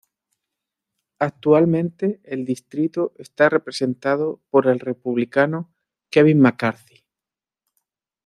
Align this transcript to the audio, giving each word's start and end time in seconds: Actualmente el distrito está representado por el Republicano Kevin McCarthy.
Actualmente 1.19 2.21
el 2.23 2.43
distrito 2.43 3.13
está 3.19 3.49
representado 3.49 4.41
por 4.49 4.65
el 4.65 4.79
Republicano 4.79 5.71
Kevin 6.09 6.39
McCarthy. 6.41 7.05